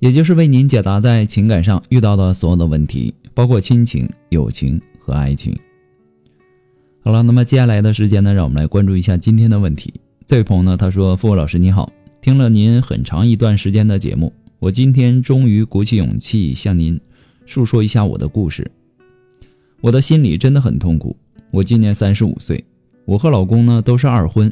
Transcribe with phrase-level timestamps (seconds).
[0.00, 5.54] 也就是为您解答在情感上遇到的所有的问题，包括亲情、友情和爱情。
[7.02, 9.92] 好了，那么接下来的时间呢，让我们来关注一下今天的问题。
[10.26, 11.92] 这位朋友呢，他说：“付老师你好，
[12.22, 16.98] 听了您很长一段时间的节目，我今天终于鼓起勇气向您
[17.44, 18.70] 诉说一下我的故事。
[19.82, 21.14] 我的心里真的很痛苦。
[21.50, 22.64] 我今年三十五岁，
[23.04, 24.50] 我和老公呢都是二婚。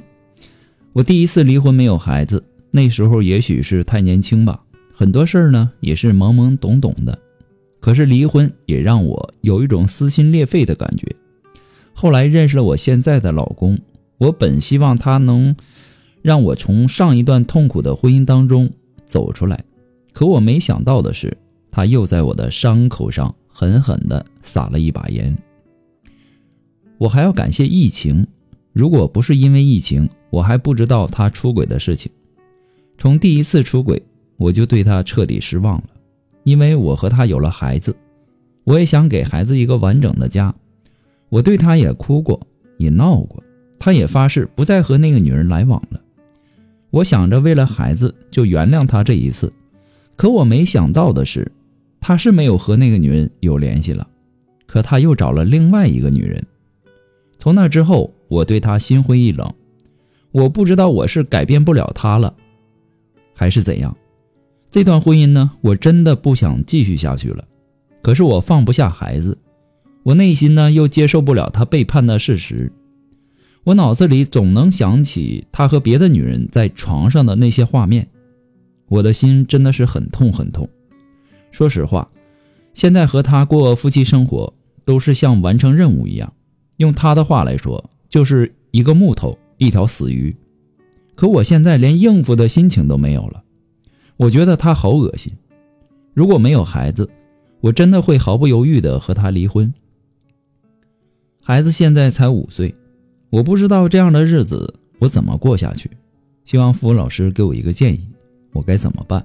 [0.93, 4.63] 我第一次离婚没有孩子，那时候也许是太年轻吧。”
[4.99, 7.17] 很多事儿呢也是懵懵懂懂的，
[7.79, 11.15] 可是离婚也让我有一种撕心裂肺的感觉。
[11.95, 13.79] 后来认识了我现在的老公，
[14.19, 15.55] 我本希望他能
[16.21, 18.69] 让我从上一段痛苦的婚姻当中
[19.07, 19.63] 走出来，
[20.13, 21.37] 可我没想到的是，
[21.71, 25.39] 他又在我的伤口上狠狠地撒了一把盐。
[26.99, 28.27] 我还要感谢疫情，
[28.73, 32.11] 如果不是因为疫情，我还不知道他出轨的事情。
[32.99, 34.03] 从第一次出轨。
[34.39, 35.89] 我就对他彻底失望了，
[36.45, 37.95] 因为我和他有了孩子，
[38.65, 40.55] 我也想给孩子一个完整的家。
[41.29, 42.41] 我对他也哭过，
[42.79, 43.43] 也闹过，
[43.79, 46.01] 他也发誓不再和那个女人来往了。
[46.91, 49.53] 我想着为了孩子就原谅他这一次，
[50.17, 51.53] 可我没想到的是，
[52.01, 54.09] 他是没有和那个女人有联系了，
[54.67, 56.43] 可他又找了另外一个女人。
[57.37, 59.53] 从那之后，我对他心灰意冷。
[60.31, 62.35] 我不知道我是改变不了他了，
[63.35, 63.95] 还是怎样。
[64.71, 67.45] 这段婚姻呢，我真的不想继续下去了。
[68.03, 69.37] 可是我放不下孩子，
[70.03, 72.73] 我内心呢又接受不了他背叛的事实。
[73.65, 78.09] 我脑子里总能想起他和别的女人在床上的那些画面，
[78.89, 80.69] 我的心真的是很痛很痛。
[81.51, 82.09] 说实话，
[82.73, 84.53] 现在和他过夫妻生活
[84.85, 86.33] 都是像完成任务一样。
[86.77, 90.35] 用他的话来说，就是一个木头，一条死鱼。
[91.15, 93.43] 可我现在连应付的心情都没有了。
[94.19, 95.33] 我觉得他好恶心。
[96.13, 97.09] 如果没有孩子，
[97.61, 99.73] 我真的会毫不犹豫的和他离婚。
[101.41, 102.75] 孩子现在才五岁，
[103.31, 105.89] 我不知道这样的日子我怎么过下去。
[106.45, 108.01] 希望付老师给我一个建议，
[108.53, 109.25] 我该怎么办？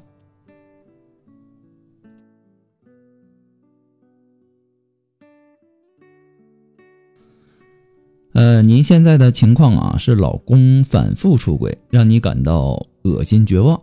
[8.34, 13.82] 呃，您现在的情况啊，是老公反复出轨，让你感到恶心绝望。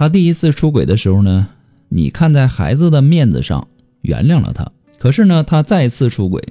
[0.00, 1.48] 他第一次出轨的时候呢，
[1.90, 3.68] 你看在孩子的面子上
[4.00, 4.72] 原谅了他。
[4.98, 6.42] 可是呢，他再次出轨，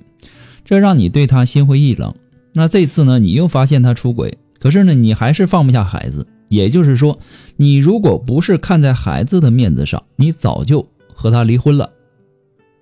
[0.64, 2.14] 这让你对他心灰意冷。
[2.54, 6.28] 那这次呢，你又发现他出轨，可是呢，你还是放不下孩子。
[6.50, 7.18] 也就是说，
[7.58, 11.90] 你如果不是看在孩子的面子上，你早就和他离婚了。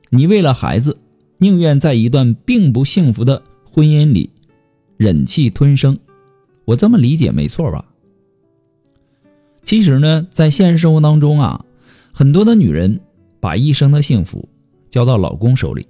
[0.09, 0.97] 你为了孩子，
[1.37, 4.31] 宁愿在一段并不幸福的婚姻里
[4.97, 5.97] 忍气吞声。
[6.65, 7.85] 我这么理解没错吧？
[9.67, 11.65] 其实呢，在现实生活当中啊，
[12.13, 13.01] 很多的女人
[13.41, 14.47] 把一生的幸福
[14.89, 15.85] 交到老公手里，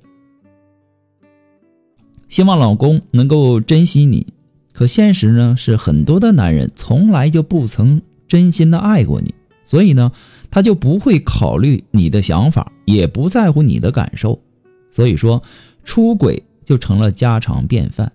[2.27, 4.25] 希望老公能够珍惜你。
[4.73, 10.11] 可现实呢，是很多的男人从来就不曾真心的爱过你，所以呢，
[10.49, 14.41] 他就不会考虑你的想法，也不在乎你的感受。
[14.89, 15.43] 所以说，
[15.83, 18.11] 出轨就成了家常便饭，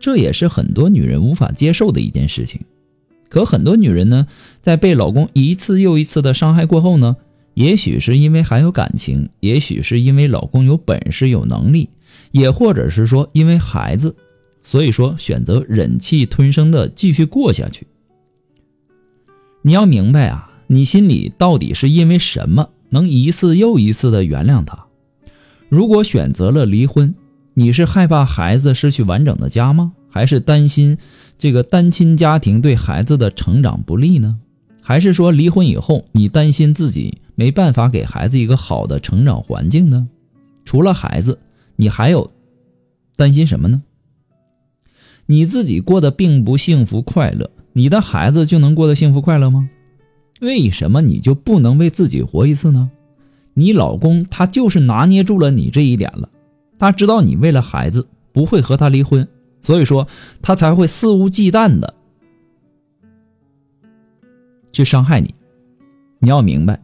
[0.00, 2.62] 这也是很多女人无法接受的一件事情。
[3.32, 4.26] 可很多女人呢，
[4.60, 7.16] 在被老公一次又一次的伤害过后呢，
[7.54, 11.88] 也许是因为还有感情，也许是因为老公有本事有能力，
[12.32, 14.14] 也或者是说因为孩子，
[14.62, 17.86] 所以说选择忍气吞声的继续过下去。
[19.62, 24.84] 你要明白啊，你心里到底是因为什么能一次又一次的原谅他？
[25.70, 27.14] 如果选择了离婚，
[27.54, 29.94] 你是害怕孩子失去完整的家吗？
[30.12, 30.96] 还是担心
[31.38, 34.38] 这个单亲家庭对孩子的成长不利呢？
[34.82, 40.06] 还是说离婚以后你担心自己没办法给孩子一个好的成长环境呢？
[40.64, 41.38] 除了孩子，
[41.76, 42.30] 你还有
[43.16, 43.82] 担心什么呢？
[45.26, 49.70] 你自己过得并不幸福快乐，你的孩子就能过得幸福快乐吗？
[50.40, 52.90] 为什么你就不能为自己活一次呢？
[53.54, 56.28] 你老公他就是拿捏住了你这一点了，
[56.78, 59.26] 他知道你为了孩子不会和他离婚。
[59.62, 60.06] 所以说，
[60.42, 61.94] 他才会肆无忌惮的
[64.72, 65.34] 去伤害你。
[66.18, 66.82] 你要明白，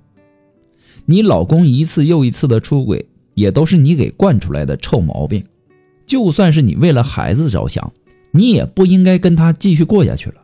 [1.05, 5.45] 你老公一次又一次的出轨，也都是你给惯出来的臭毛病。
[6.07, 7.93] 就算是你为了孩子着想，
[8.31, 10.37] 你也不应该跟他继续过下去了。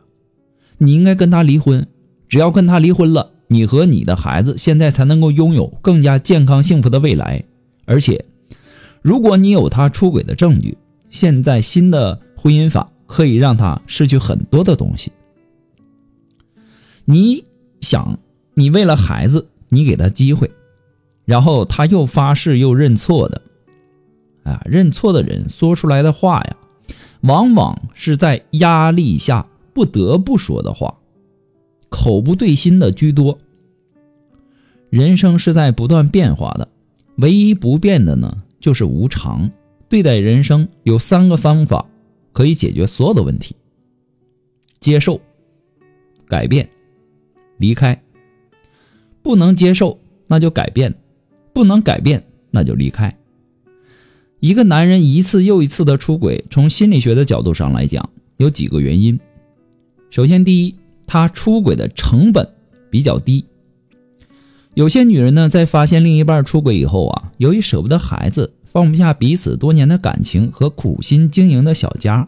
[0.77, 1.87] 你应该跟他离婚。
[2.27, 7.43] 只要跟他离婚了，你和你的孩子现在才能够拥有更加健康幸福的未来。
[7.85, 8.25] 而且，
[9.01, 10.77] 如果你有他出轨的证据，
[11.15, 15.13] 现在新的婚姻法可以让他失去很多的东西。
[17.05, 17.45] 你
[17.79, 18.19] 想，
[18.53, 20.51] 你为了孩子，你给他机会，
[21.23, 23.41] 然后他又发誓又认错的，
[24.43, 26.57] 啊，认错的人说出来的话呀，
[27.21, 30.97] 往往是在压力下不得不说的话，
[31.87, 33.37] 口不对心的居多。
[34.89, 36.67] 人生是在不断变化的，
[37.19, 39.49] 唯一不变的呢，就是无常。
[39.95, 41.85] 对待人生有三个方法，
[42.33, 43.55] 可以解决所有的问题：
[44.81, 45.21] 接受、
[46.27, 46.69] 改变。
[47.59, 48.03] 离开，
[49.21, 49.97] 不能接受
[50.27, 50.93] 那就改变，
[51.53, 52.21] 不能改变
[52.51, 53.17] 那就离开。
[54.41, 59.17] 一个男人一次又一次的出轨，从心理学的角度上来讲，有几个原因。
[60.09, 60.75] 首先，第一，
[61.07, 62.45] 他出轨的成本
[62.89, 63.45] 比较低。
[64.73, 72.27] 有些女人呢，在发现另一半出轨以后啊，由于舍不得孩子，放不下彼此多年的感情和苦心经营的小家，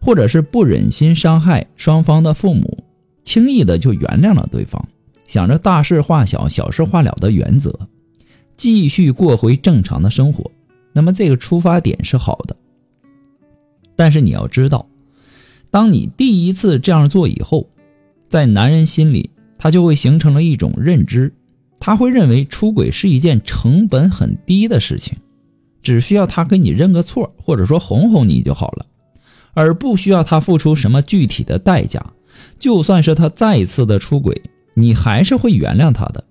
[0.00, 2.82] 或者是不忍心伤害双方的父母。
[3.22, 4.82] 轻易的就原谅了对方，
[5.26, 7.78] 想着大事化小、小事化了的原则，
[8.56, 10.50] 继续过回正常的生活。
[10.94, 12.56] 那么这个出发点是好的，
[13.96, 14.88] 但是你要知道，
[15.70, 17.68] 当你第一次这样做以后，
[18.28, 21.34] 在男人心里，他就会形成了一种认知，
[21.78, 25.18] 他会认为出轨是一件成本很低的事情，
[25.86, 28.86] 只需要他给你认个错，或者说哄哄你就好了，
[29.54, 32.04] 而不需要他付出什么具体的代价。
[32.58, 34.42] 就算是他再一次的出轨，
[34.74, 36.24] 你还是会原谅他的，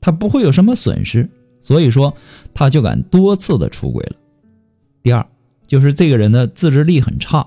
[0.00, 1.28] 他不会有什么损失，
[1.60, 2.14] 所以说
[2.54, 4.16] 他就敢多次的出轨了。
[5.02, 5.26] 第二，
[5.66, 7.46] 就是这个人的自制力很差，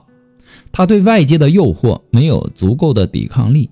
[0.72, 3.72] 他对外界的诱惑没有足够的抵抗力，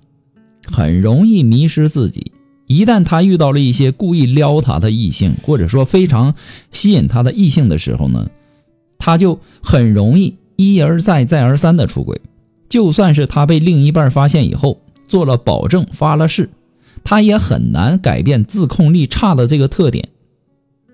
[0.66, 2.32] 很容易迷失自己。
[2.70, 6.36] 一旦他遇到了一些故意撩他的异性，或者说非常
[6.70, 8.30] 吸引他的异性的时候呢，
[8.96, 12.20] 他就很容易一而再、再而三的出轨。
[12.68, 16.48] 就算是他被另一半发现以后做了保证发了誓，
[17.02, 20.08] 他也很难改变自控力差的这个特点。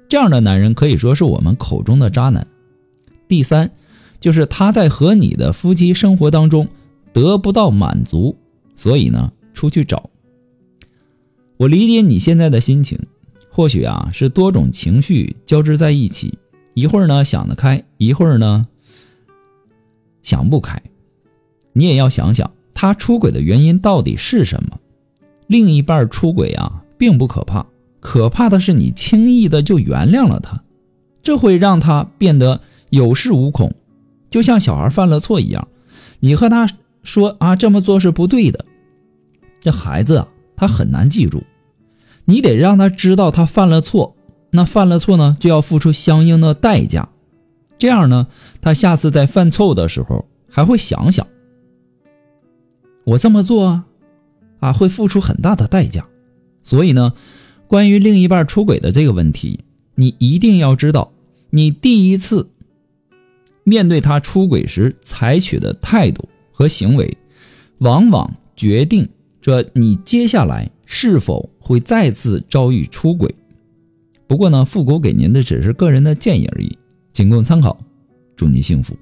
[0.09, 2.47] 这样的男人可以说是我们口中的渣男。
[3.29, 3.71] 第三，
[4.19, 6.69] 就是他在和你的夫妻生活当中
[7.13, 8.35] 得不到满足，
[8.75, 10.09] 所以呢出去找。
[11.57, 12.99] 我理解你现在的心情，
[13.51, 16.39] 或许啊是多种情绪交织在一起，
[16.75, 18.67] 一会儿呢想得开，一会儿呢
[20.23, 20.81] 想不开。
[21.73, 24.79] 你也要想想，他出轨的原因到底是什么？
[25.47, 27.65] 另一半出轨啊，并不可怕，
[28.01, 30.63] 可怕的是你轻易的就原谅了他，
[31.23, 32.61] 这会让他变得
[32.91, 33.75] 有恃无恐，
[34.29, 35.69] 就像小孩犯了错一样。
[36.21, 36.69] 你和他
[37.03, 38.65] 说啊，这么做是不对的，
[39.61, 41.45] 这孩子啊，他很难记住。
[42.25, 44.17] 你得让他知道他犯了错，
[44.51, 47.09] 那犯了错呢，就要付出相应的代价。
[47.79, 48.27] 这样呢，
[48.61, 51.27] 他下次在犯错误的时候还会想想。
[53.05, 53.85] 我这么做啊，
[54.59, 56.09] 啊，会付出很大的代价。
[56.65, 57.13] 所以呢，
[57.69, 59.61] 关于另一半出轨的这个问题，
[59.95, 61.13] 你一定要知道，
[61.51, 62.51] 你第一次
[63.63, 67.17] 面对他出轨时采取的态度和行为，
[67.79, 69.09] 往往决定
[69.47, 73.33] 说你接下来是否会再次遭遇出轨。
[74.27, 76.77] 不过呢，复古给您的只是个人的建议而已，
[77.13, 77.79] 仅供参考。
[78.35, 78.97] 祝你幸福。